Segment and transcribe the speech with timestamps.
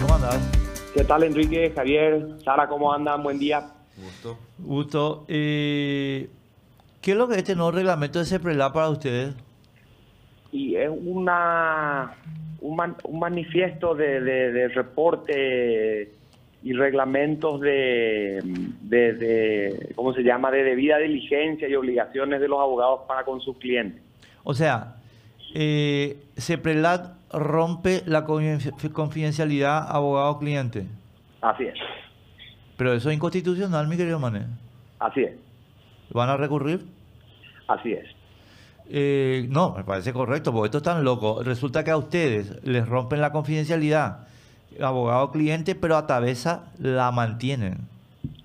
[0.00, 0.40] ¿cómo andás?
[0.94, 3.22] ¿Qué tal, Enrique, Javier, Sara, cómo andan?
[3.22, 3.68] Buen día.
[3.96, 4.38] Gusto.
[4.58, 5.24] Gusto.
[5.28, 6.28] Eh,
[7.00, 9.34] ¿Qué es lo que es este nuevo reglamento de CEPRELA para ustedes?
[10.50, 12.14] Y es una
[12.60, 16.12] un, manifiesto de, reporte
[16.62, 18.40] y reglamentos de,
[18.82, 23.58] de, ¿cómo se llama?, de debida diligencia y obligaciones de los abogados para con sus
[23.58, 24.00] clientes.
[24.44, 24.96] O sea,
[25.54, 30.86] eh, CEPRELAT rompe la confidencialidad abogado-cliente.
[31.40, 31.78] Así es.
[32.76, 34.46] Pero eso es inconstitucional, mi querido Mané.
[34.98, 35.32] Así es.
[36.10, 36.84] ¿Van a recurrir?
[37.68, 38.06] Así es.
[38.88, 41.42] Eh, no, me parece correcto, porque esto es tan loco.
[41.42, 44.26] Resulta que a ustedes les rompen la confidencialidad
[44.80, 47.88] abogado-cliente, pero a Tabesa la mantienen.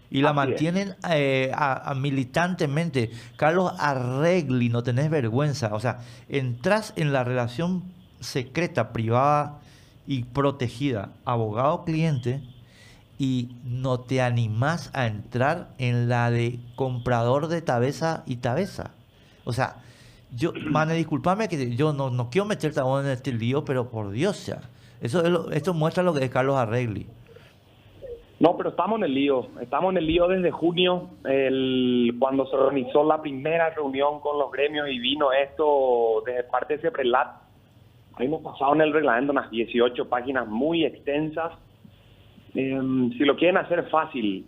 [0.10, 1.52] Y la mantienen eh,
[1.98, 3.12] militantemente.
[3.36, 5.74] Carlos Arregli, no tenés vergüenza.
[5.74, 7.84] O sea, entras en la relación
[8.20, 9.60] secreta, privada
[10.06, 12.42] y protegida, abogado-cliente,
[13.20, 18.92] y no te animás a entrar en la de comprador de Tabesa y Tabesa.
[19.44, 19.78] O sea,
[20.36, 24.38] yo, mane, discúlpame que yo no, no quiero meterte en este lío, pero por Dios,
[24.38, 24.62] sea,
[25.02, 27.08] eso esto muestra lo que es Carlos Arregli.
[28.40, 29.48] No, pero estamos en el lío.
[29.60, 34.52] Estamos en el lío desde junio, el, cuando se organizó la primera reunión con los
[34.52, 37.47] gremios y vino esto desde parte de ese prelat.
[38.20, 41.54] Hemos pasado en el reglamento unas 18 páginas muy extensas.
[42.56, 44.46] Em, si lo quieren hacer fácil,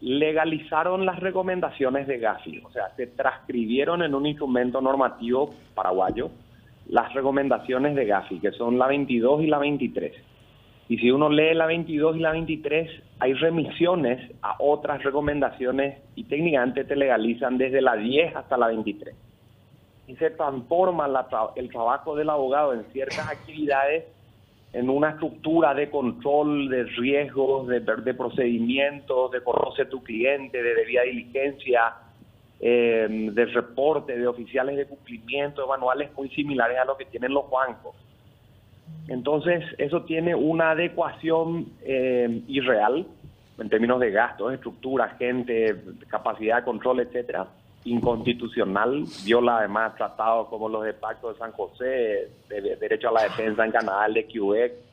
[0.00, 6.30] legalizaron las recomendaciones de Gafi, o sea, se transcribieron en un instrumento normativo paraguayo
[6.88, 10.12] las recomendaciones de Gafi, que son la 22 y la 23
[10.88, 16.24] y si uno lee la 22 y la 23, hay remisiones a otras recomendaciones y
[16.24, 19.14] técnicamente te legalizan desde la 10 hasta la 23.
[20.06, 21.08] Y se transforma
[21.56, 24.04] el trabajo del abogado en ciertas actividades
[24.72, 31.02] en una estructura de control de riesgos, de, procedimientos, de conoce tu cliente, de debida
[31.02, 31.94] diligencia,
[32.60, 37.32] eh, de reporte, de oficiales de cumplimiento, de manuales muy similares a lo que tienen
[37.32, 37.96] los bancos.
[39.08, 43.06] Entonces, eso tiene una adecuación eh, irreal
[43.58, 45.74] en términos de gastos, estructura, gente,
[46.08, 47.46] capacidad de control, etcétera,
[47.86, 53.22] inconstitucional, viola además tratados como los de Pacto de San José, de, derecho a la
[53.22, 54.86] defensa en Canadá, de QX,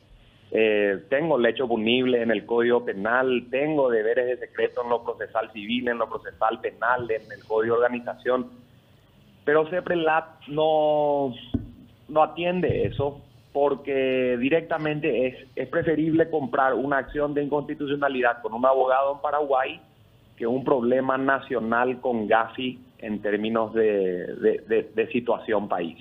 [0.50, 5.50] eh, tengo lecho punible en el Código Penal, tengo deberes de secreto en lo procesal
[5.52, 8.50] civil, en lo procesal penal, en el Código de Organización,
[9.44, 11.34] pero CEPRELAT no,
[12.08, 13.20] no atiende eso,
[13.52, 19.80] porque directamente es, es preferible comprar una acción de inconstitucionalidad con un abogado en Paraguay
[20.36, 24.62] que un problema nacional con Gafi en términos de,
[24.94, 25.98] de, situación país.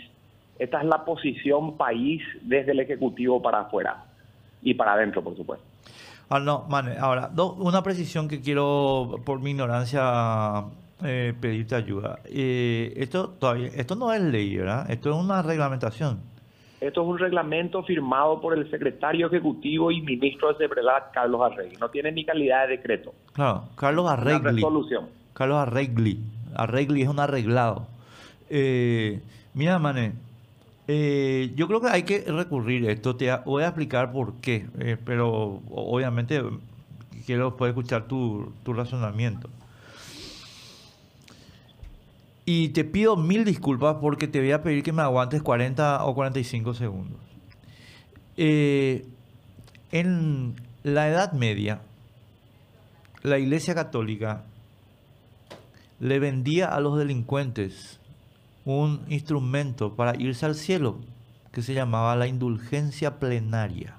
[0.59, 4.05] Esta es la posición país desde el Ejecutivo para afuera
[4.61, 5.65] y para adentro, por supuesto.
[6.29, 6.67] Ah, no,
[6.99, 10.63] ahora, una precisión que quiero, por mi ignorancia,
[11.03, 12.19] eh, pedirte ayuda.
[12.25, 14.89] Eh, esto, todavía, esto no es ley, ¿verdad?
[14.89, 16.21] Esto es una reglamentación.
[16.79, 21.77] Esto es un reglamento firmado por el secretario ejecutivo y ministro de Seguridad, Carlos Arregli.
[21.77, 23.13] No tiene ni calidad de decreto.
[23.31, 24.55] Claro, Carlos Arregli.
[24.55, 25.07] resolución.
[25.33, 26.19] Carlos Arregli.
[26.55, 27.87] Arregli es un arreglado.
[28.49, 29.21] Eh,
[29.53, 30.13] mira, Mané,
[30.87, 33.15] eh, yo creo que hay que recurrir a esto.
[33.15, 36.41] Te voy a explicar por qué, eh, pero obviamente
[37.25, 39.49] quiero poder escuchar tu, razonamiento.
[42.45, 46.13] Y te pido mil disculpas porque te voy a pedir que me aguantes 40 o
[46.13, 47.19] 45 segundos.
[48.35, 49.05] En
[50.83, 51.81] la Edad Media,
[53.21, 54.43] la Iglesia Católica
[56.03, 57.97] le vendía a los delincuentes
[58.65, 60.97] un instrumento para irse al cielo
[61.53, 63.95] que se llamaba la indulgencia plenaria.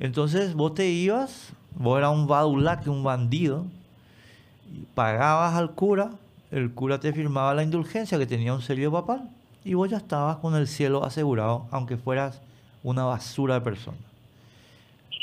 [0.00, 3.66] Entonces vos te ibas, vos eras un badulaque, un bandido,
[4.96, 6.10] pagabas al cura
[6.50, 9.30] el cura te firmaba la indulgencia que tenía un sello papal
[9.64, 12.42] y vos ya estabas con el cielo asegurado, aunque fueras
[12.82, 13.96] una basura de persona.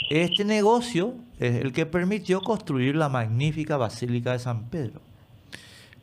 [0.09, 5.08] Este negocio es el que permitió construir la magnífica Basílica de San Pedro.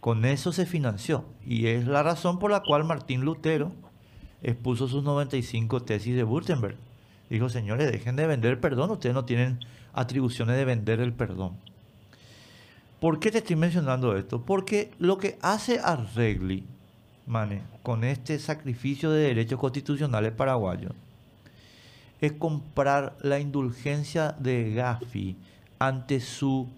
[0.07, 3.73] Con eso se financió y es la razón por la cual Martín Lutero
[4.41, 6.77] expuso sus 95 tesis de Württemberg.
[7.29, 9.59] Dijo, señores, dejen de vender el perdón, ustedes no tienen
[9.93, 11.57] atribuciones de vender el perdón.
[13.01, 14.43] ¿Por qué te estoy mencionando esto?
[14.43, 16.63] Porque lo que hace Arregli,
[17.27, 20.93] Mane, con este sacrificio de derechos constitucionales paraguayos,
[22.21, 25.37] es comprar la indulgencia de Gafi
[25.81, 26.69] ante su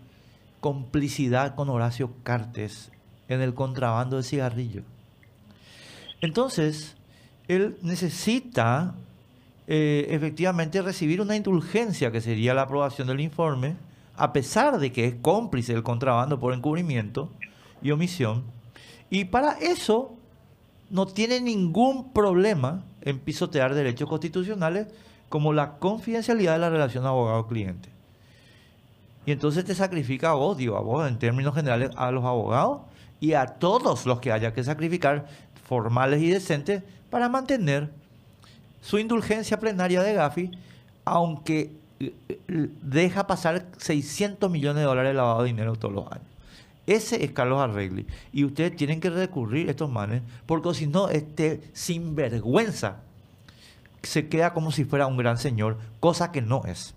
[0.61, 2.91] complicidad con Horacio Cartes
[3.29, 4.85] en el contrabando de cigarrillos.
[6.21, 6.97] Entonces,
[7.47, 8.95] él necesita
[9.67, 13.77] eh, efectivamente recibir una indulgencia, que sería la aprobación del informe,
[14.17, 17.31] a pesar de que es cómplice del contrabando por encubrimiento
[17.83, 18.45] y omisión.
[19.11, 20.15] Y para eso
[20.91, 24.89] no tiene ningún problema en pisotear derechos constitucionales
[25.29, 27.91] como la confidencialidad de la relación abogado-cliente.
[29.27, 32.81] Y entonces te sacrifica a vos, digo, a vos en términos generales, a los abogados
[33.21, 35.27] y a todos los que haya que sacrificar,
[35.67, 37.91] formales y decentes, para mantener
[38.81, 40.51] su indulgencia plenaria de Gafi,
[41.05, 42.39] aunque eh, eh,
[42.83, 46.27] deja pasar 600 millones de dólares de lavado de dinero todos los años.
[46.87, 48.07] Ese es Carlos Arregli.
[48.33, 53.03] Y ustedes tienen que recurrir a estos manes, porque si no, este sinvergüenza
[54.03, 56.95] se queda como si fuera un gran señor, cosa que no es.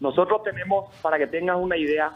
[0.00, 2.12] Nosotros tenemos, para que tengas una idea,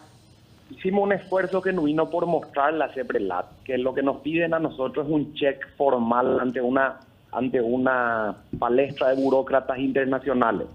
[0.70, 4.54] hicimos un esfuerzo que no vino por mostrar la CEPRELAT, que lo que nos piden
[4.54, 7.00] a nosotros es un check formal ante una
[7.30, 10.66] ante una palestra de burócratas internacionales.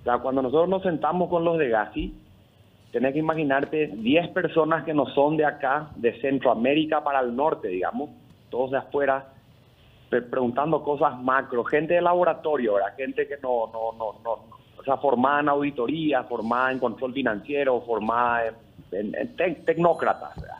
[0.00, 2.14] O sea, cuando nosotros nos sentamos con los de Gazi,
[2.92, 7.68] tenés que imaginarte 10 personas que no son de acá, de Centroamérica para el norte,
[7.68, 8.10] digamos,
[8.50, 9.32] todos de afuera,
[10.10, 14.30] preguntando cosas macro, gente de laboratorio, gente que no, no, no, no,
[14.78, 18.54] o sea, formada en auditoría, formada en control financiero, formada en,
[19.64, 20.58] tecnócratas, ¿verdad?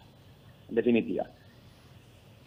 [0.68, 1.24] en definitiva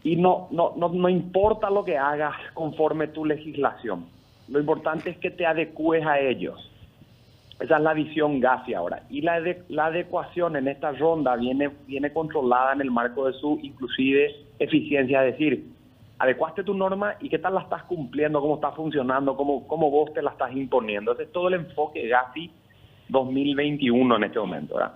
[0.04, 4.06] y no, no, no, no importa lo que hagas conforme tu legislación.
[4.48, 6.70] Lo importante es que te adecues a ellos.
[7.60, 9.04] Esa es la visión GAFI ahora.
[9.12, 9.40] Y la,
[9.70, 15.24] la adecuación en esta ronda viene, viene controlada en el marco de su inclusive eficiencia.
[15.24, 15.68] Es decir,
[16.18, 20.12] adecuaste tu norma y qué tal la estás cumpliendo, cómo está funcionando, cómo, cómo vos
[20.14, 21.14] te la estás imponiendo.
[21.14, 22.50] Ese es todo el enfoque GAFI
[23.10, 24.76] 2021 en este momento.
[24.76, 24.96] ¿verdad?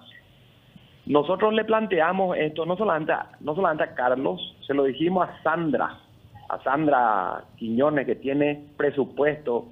[1.06, 5.44] Nosotros le planteamos esto no solamente, a, no solamente a Carlos, se lo dijimos a
[5.44, 6.00] Sandra,
[6.50, 9.68] a Sandra Quiñones, que tiene presupuesto,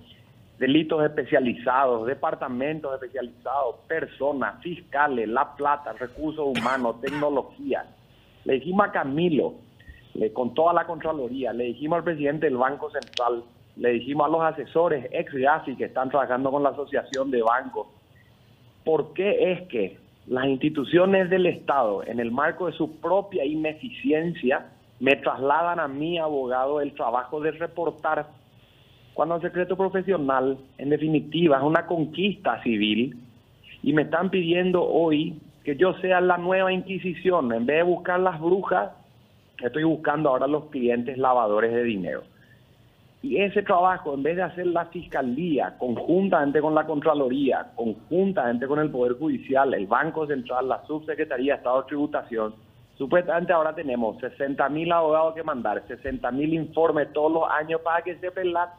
[0.60, 7.84] delitos especializados, departamentos especializados, personas, fiscales, la plata, recursos humanos, tecnología.
[8.46, 9.56] Le dijimos a Camilo,
[10.14, 13.44] le, con toda la Contraloría, le dijimos al presidente del Banco Central,
[13.76, 17.88] le dijimos a los asesores ex GAFI que están trabajando con la Asociación de Bancos,
[18.86, 24.68] ¿por qué es que las instituciones del Estado, en el marco de su propia ineficiencia,
[25.00, 28.28] me trasladan a mi abogado el trabajo de reportar
[29.14, 33.16] cuando el secreto profesional, en definitiva, es una conquista civil
[33.84, 37.54] y me están pidiendo hoy que yo sea la nueva Inquisición.
[37.54, 38.92] En vez de buscar las brujas,
[39.62, 42.24] estoy buscando ahora los clientes lavadores de dinero.
[43.24, 48.80] Y ese trabajo, en vez de hacer la Fiscalía conjuntamente con la Contraloría, conjuntamente con
[48.80, 52.54] el Poder Judicial, el Banco Central, la Subsecretaría de Estado de Tributación,
[52.98, 58.04] supuestamente ahora tenemos 60 mil abogados que mandar, 60 mil informes todos los años para
[58.04, 58.74] que sepan la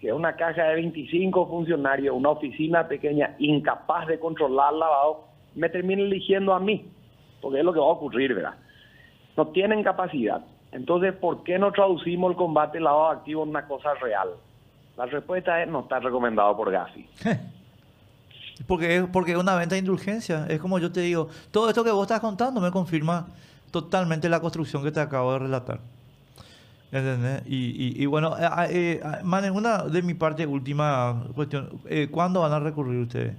[0.00, 5.28] que es una caja de 25 funcionarios, una oficina pequeña, incapaz de controlar el lavado,
[5.54, 6.90] me termina eligiendo a mí,
[7.40, 8.56] porque es lo que va a ocurrir, ¿verdad?
[9.36, 10.42] No tienen capacidad.
[10.72, 14.30] Entonces, ¿por qué no traducimos el combate lavado activo en una cosa real?
[14.96, 17.06] La respuesta es no está recomendado por Gafi.
[18.66, 20.46] porque, es, una venta de indulgencia.
[20.48, 23.26] Es como yo te digo, todo esto que vos estás contando me confirma
[23.70, 25.80] totalmente la construcción que te acabo de relatar.
[26.92, 27.42] ¿Entendés?
[27.46, 31.80] Y, y, bueno, eh, eh, eh una de mi parte última cuestión.
[31.86, 33.34] Eh, ¿Cuándo van a recurrir ustedes?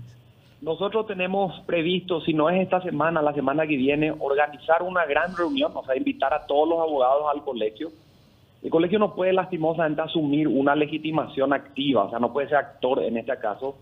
[0.61, 5.35] Nosotros tenemos previsto, si no es esta semana, la semana que viene, organizar una gran
[5.35, 7.89] reunión, o sea, invitar a todos los abogados al colegio.
[8.63, 13.03] El colegio no puede lastimosamente asumir una legitimación activa, o sea, no puede ser actor
[13.03, 13.75] en este caso,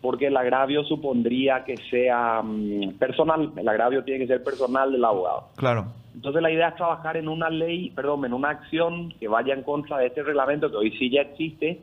[0.00, 5.04] porque el agravio supondría que sea mm, personal, el agravio tiene que ser personal del
[5.04, 5.48] abogado.
[5.56, 5.86] Claro.
[6.14, 9.62] Entonces la idea es trabajar en una ley, perdón, en una acción que vaya en
[9.62, 11.80] contra de este reglamento que hoy sí ya existe,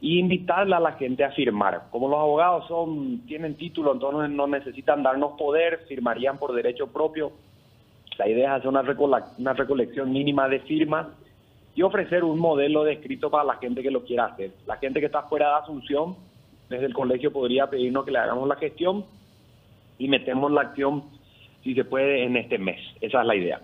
[0.00, 1.82] y invitarle a la gente a firmar.
[1.90, 7.32] Como los abogados son tienen título, entonces no necesitan darnos poder, firmarían por derecho propio.
[8.16, 8.82] La idea es hacer una,
[9.38, 11.06] una recolección mínima de firmas
[11.74, 14.52] y ofrecer un modelo de escrito para la gente que lo quiera hacer.
[14.66, 16.16] La gente que está fuera de Asunción,
[16.68, 19.04] desde el colegio podría pedirnos que le hagamos la gestión
[19.98, 21.04] y metemos la acción,
[21.62, 22.80] si se puede, en este mes.
[23.00, 23.60] Esa es la idea.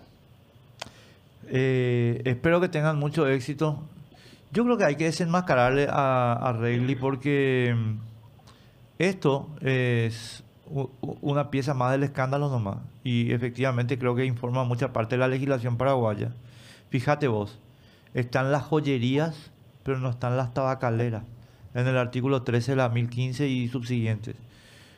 [1.47, 3.79] Eh, espero que tengan mucho éxito
[4.55, 7.97] yo creo que hay que desenmascararle a, a Reilly porque mm,
[8.99, 10.43] esto es
[11.21, 12.77] una pieza más del escándalo nomás.
[13.03, 16.31] Y efectivamente creo que informa mucha parte de la legislación paraguaya.
[16.89, 17.59] Fíjate vos,
[18.13, 19.51] están las joyerías,
[19.83, 21.23] pero no están las tabacaleras.
[21.73, 24.37] En el artículo 13 de la 1015 y subsiguientes.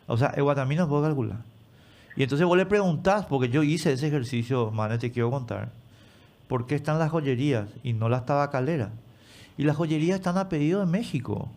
[0.06, 1.40] O sea, Guatamí no puedo calcular.
[2.16, 5.72] Y entonces vos le preguntás, porque yo hice ese ejercicio, man, te quiero contar.
[6.48, 8.92] ¿Por qué están las joyerías y no las tabacaleras?
[9.58, 11.50] Y las joyerías están a pedido de México.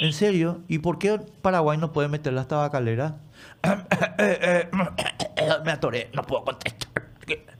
[0.00, 0.60] ¿En serio?
[0.66, 3.14] ¿Y por qué Paraguay no puede meter las tabacaleras?
[5.64, 6.90] Me atoré, no puedo contestar.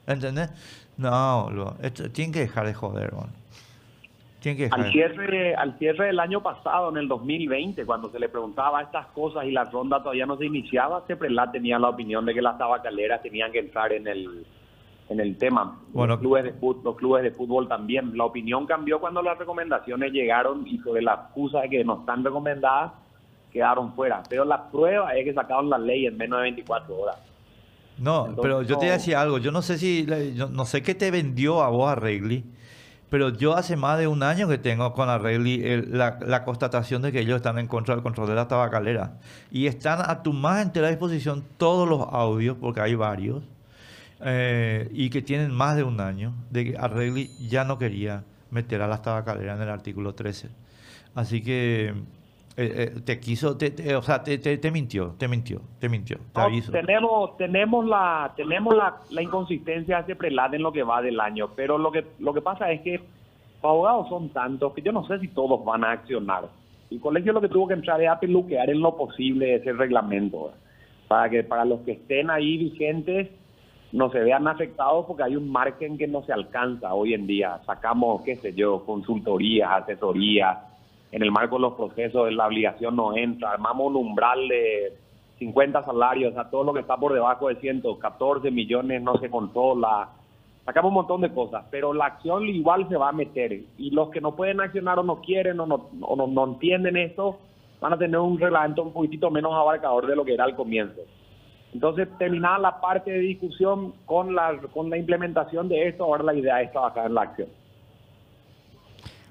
[0.06, 0.50] ¿Entendés?
[0.97, 3.30] No, lo, esto, tienen que dejar de joder, bueno.
[4.40, 4.80] Tienen que dejar.
[4.80, 9.06] Al cierre, al cierre del año pasado, en el 2020, cuando se le preguntaba estas
[9.09, 12.59] cosas y la ronda todavía no se iniciaba, la tenía la opinión de que las
[12.59, 14.47] tabacaleras tenían que entrar en el
[15.10, 15.76] en el tema.
[15.92, 18.16] Bueno, los, clubes de fútbol, los clubes de fútbol también.
[18.16, 22.24] La opinión cambió cuando las recomendaciones llegaron y sobre la excusa de que no están
[22.24, 22.92] recomendadas,
[23.52, 24.22] quedaron fuera.
[24.28, 27.16] Pero la prueba es que sacaron la ley en menos de 24 horas.
[27.98, 29.38] No, pero yo te decía algo.
[29.38, 32.44] Yo no sé si, yo no sé qué te vendió a vos Arregli,
[33.10, 37.10] pero yo hace más de un año que tengo con Arregli la, la, constatación de
[37.10, 39.18] que ellos están en contra del control de la tabacalera.
[39.50, 43.42] Y están a tu más entera disposición todos los audios, porque hay varios
[44.22, 48.82] eh, y que tienen más de un año de que Arregli ya no quería meter
[48.82, 50.48] a las tabacaleras en el artículo 13.
[51.14, 51.94] Así que eh,
[52.56, 56.18] eh, te quiso, te, o sea, te, te, mintió, te mintió, te mintió,
[56.70, 61.50] tenemos tenemos la tenemos la, la inconsistencia de Prelat en lo que va del año,
[61.56, 65.06] pero lo que lo que pasa es que los abogados son tantos que yo no
[65.06, 66.48] sé si todos van a accionar.
[66.90, 70.52] El colegio lo que tuvo que entrar es a peluquear en lo posible ese reglamento,
[71.08, 73.28] para que para los que estén ahí vigentes
[73.92, 77.61] no se vean afectados porque hay un margen que no se alcanza hoy en día.
[77.66, 80.59] Sacamos, qué sé yo, consultorías, asesorías,
[81.12, 84.92] en el marco de los procesos la obligación no entra, armamos un umbral de
[85.38, 89.28] 50 salarios, o sea, todo lo que está por debajo de 114 millones no se
[89.28, 90.09] controla,
[90.64, 94.11] sacamos un montón de cosas, pero la acción igual se va a meter y los
[94.11, 97.38] que no pueden accionar o no quieren o no, o no, no entienden esto
[97.80, 101.00] van a tener un reglamento un poquitito menos abarcador de lo que era al comienzo.
[101.72, 106.34] Entonces, terminada la parte de discusión con la, con la implementación de esto, ahora la
[106.34, 107.48] idea está acá en la acción.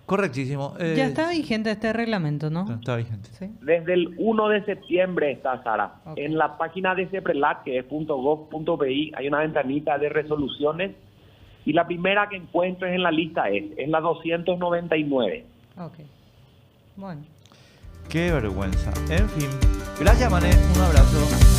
[0.09, 0.73] Correctísimo.
[0.79, 2.65] Eh, ya está vigente este reglamento, ¿no?
[2.73, 3.29] Está vigente.
[3.61, 6.01] Desde el 1 de septiembre está, Sara.
[6.15, 10.95] En la página de CEPRELAT, que es .gov.bi, hay una ventanita de resoluciones
[11.63, 15.45] y la primera que encuentres en la lista es, es la 299.
[15.77, 15.93] Ok.
[16.95, 17.21] Bueno.
[18.09, 18.91] Qué vergüenza.
[19.13, 19.49] En fin.
[19.99, 20.49] Gracias, Mané.
[20.75, 21.58] Un abrazo.